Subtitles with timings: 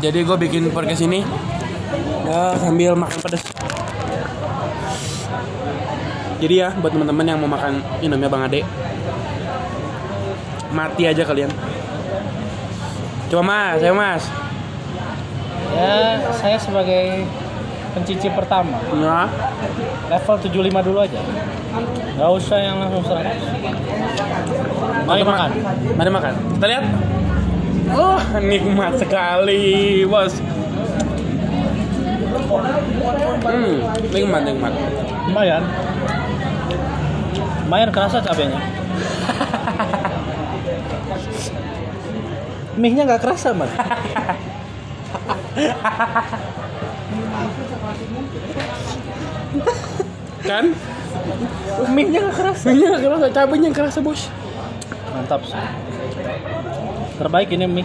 [0.00, 1.20] Jadi gue bikin podcast ini
[2.24, 3.44] ya sambil makan pedas.
[6.40, 8.64] Jadi ya buat teman-teman yang mau makan Indomie Bang Ade
[10.72, 11.52] mati aja kalian.
[13.28, 14.24] Coba mas, saya mas.
[15.76, 17.28] Ya, saya sebagai
[17.94, 19.26] pencicip pertama, Nah,
[20.10, 21.20] level 75 dulu aja.
[22.18, 23.36] Gak usah yang langsung 100.
[25.06, 25.50] Mari makan.
[25.94, 26.32] Mari makan.
[26.58, 26.84] Kita lihat.
[27.90, 30.38] Oh, nikmat sekali, bos.
[33.40, 33.74] Hmm,
[34.14, 34.72] nikmat, nikmat.
[35.26, 35.62] Lumayan.
[37.66, 38.58] Lumayan kerasa cabenya.
[42.80, 43.70] Mie-nya nggak kerasa, Mas.
[50.46, 50.64] Kan?
[51.90, 52.64] Mie-nya nggak kerasa.
[52.70, 54.30] Minyak nggak kerasa, cabenya kerasa, bos.
[55.10, 55.58] Mantap sih.
[57.20, 57.84] Terbaik ini mie.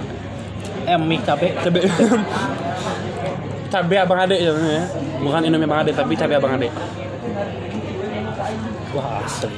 [0.87, 1.51] Eh, mie cabe.
[1.59, 1.83] Cabe.
[3.75, 4.87] cabe abang ade ya, ya.
[5.19, 6.71] Bukan Indomie abang ade, tapi cabe abang ade.
[8.95, 9.51] Wah, asli.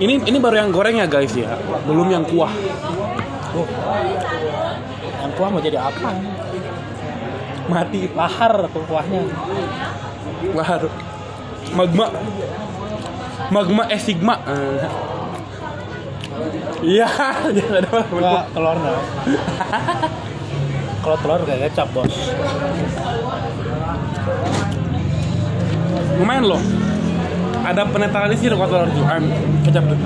[0.00, 2.54] Ini ini baru yang goreng ya guys ya, belum yang kuah.
[3.58, 3.66] Oh.
[5.18, 6.08] Yang kuah mau jadi apa?
[7.68, 9.20] Mati, Lahar tuh kuahnya.
[10.56, 10.82] lahar.
[11.76, 12.06] Magma.
[13.50, 14.40] Magma eh sigma.
[16.80, 17.08] Iya,
[17.56, 18.92] jangan ada Enggak, telurnya.
[21.00, 22.14] Kalau telur kayak kecap, Bos.
[26.20, 26.60] Lumayan loh.
[27.60, 28.88] Ada penetralisir kalau telur.
[28.88, 29.24] Em,
[29.64, 29.98] kecap tuh.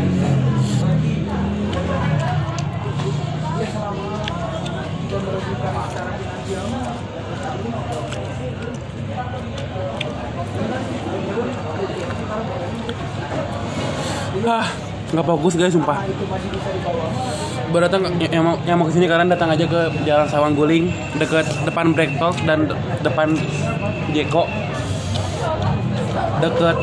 [14.44, 14.66] Ah,
[15.14, 16.02] nggak fokus guys, sumpah.
[17.70, 21.46] Berdatang yang mau yang mau ke sini kalian datang aja ke Jalan Sawang Guling dekat
[21.62, 22.66] depan Break dan
[23.00, 23.38] depan
[24.10, 24.50] Jeko.
[26.42, 26.76] Deket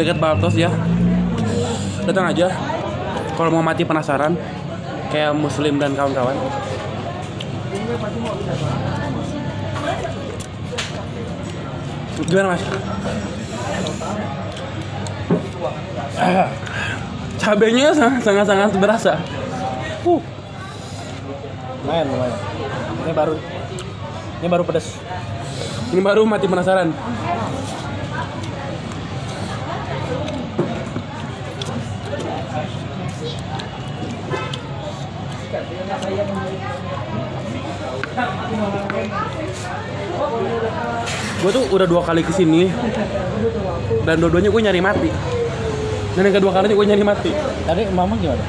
[0.00, 0.72] deket Baltos ya.
[2.08, 2.48] Datang aja.
[3.36, 4.32] Kalau mau mati penasaran
[5.12, 6.36] kayak muslim dan kawan-kawan
[12.30, 12.62] gimana mas
[17.40, 19.14] cabenya sangat sangat sangat berasa
[20.00, 20.16] Uh.
[21.84, 22.36] Lumayan, lumayan.
[23.04, 23.34] Ini baru
[24.40, 24.96] ini baru pedas.
[25.92, 26.88] ini baru mati penasaran
[41.40, 42.68] gue tuh udah dua kali ke sini
[44.04, 45.08] dan dua-duanya gue nyari mati
[46.12, 47.30] dan yang kedua kalinya gue nyari mati
[47.62, 48.44] Tadi mama gimana?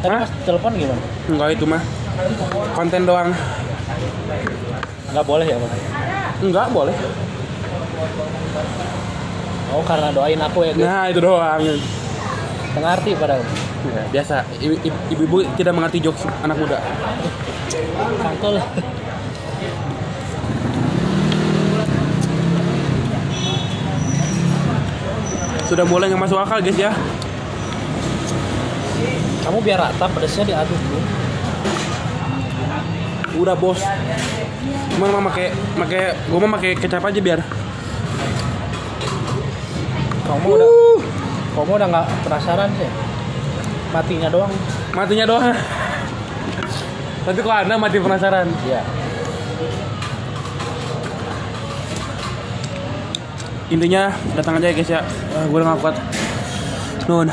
[0.00, 0.20] Tadi Hah?
[0.22, 1.02] pas telepon gimana?
[1.26, 1.82] enggak itu mah
[2.72, 3.30] konten doang
[5.10, 5.72] Nggak boleh ya, Bang?
[6.40, 6.94] enggak boleh
[9.70, 10.82] Oh, karena doain aku ya, guys.
[10.82, 11.62] nah itu doang
[12.70, 13.42] Tengah arti padahal.
[13.82, 16.78] Ya, biasa Ibu- ibu-ibu tidak mengerti jokes anak muda
[18.18, 18.56] Kangkul.
[25.70, 26.90] Sudah mulai nggak masuk akal guys ya
[29.40, 31.00] Kamu biar rata pedasnya diaduk dulu.
[33.40, 33.80] udah bos
[34.90, 35.46] cuman mah pakai
[35.78, 37.40] pakai gue mah pakai kecap aja biar
[40.26, 40.70] Kamu udah
[41.50, 42.86] kamu udah nggak penasaran sih.
[43.90, 44.52] Matinya doang.
[44.92, 45.50] matinya doang
[47.26, 48.82] tapi kok anda mati penasaran Iya.
[53.70, 55.00] Intinya datang aja ya guys ya.
[55.48, 55.96] Gue udah gak kuat.
[57.08, 57.30] Nun